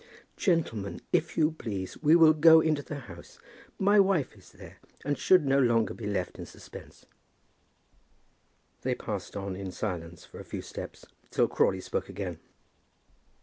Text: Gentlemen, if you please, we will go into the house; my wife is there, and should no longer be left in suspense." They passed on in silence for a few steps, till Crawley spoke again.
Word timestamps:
Gentlemen, 0.35 1.01
if 1.13 1.37
you 1.37 1.51
please, 1.51 1.95
we 2.01 2.15
will 2.15 2.33
go 2.33 2.59
into 2.59 2.81
the 2.81 3.01
house; 3.01 3.37
my 3.77 3.99
wife 3.99 4.35
is 4.35 4.51
there, 4.51 4.77
and 5.05 5.15
should 5.15 5.45
no 5.45 5.59
longer 5.59 5.93
be 5.93 6.07
left 6.07 6.39
in 6.39 6.47
suspense." 6.47 7.05
They 8.81 8.95
passed 8.95 9.37
on 9.37 9.55
in 9.55 9.71
silence 9.71 10.25
for 10.25 10.39
a 10.39 10.43
few 10.43 10.63
steps, 10.63 11.05
till 11.29 11.47
Crawley 11.47 11.81
spoke 11.81 12.09
again. 12.09 12.39